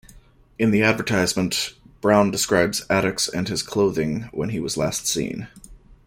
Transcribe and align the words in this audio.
In 0.57 0.71
the 0.71 0.81
advertisement, 0.81 1.75
Brown 2.01 2.31
describes 2.31 2.81
Attucks 2.89 3.27
and 3.27 3.47
his 3.47 3.61
clothing 3.61 4.29
when 4.31 4.49
he 4.49 4.59
was 4.59 4.75
last 4.75 5.05
seen. 5.05 5.47